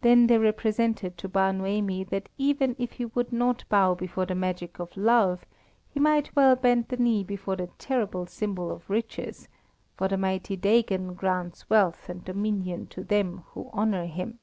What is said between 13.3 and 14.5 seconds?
who honour him.